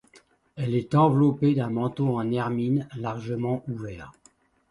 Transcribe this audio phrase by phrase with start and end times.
[0.55, 4.11] Elle est enveloppée d'un manteau en hermine, largement ouvert.